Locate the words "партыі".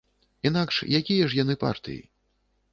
1.67-2.03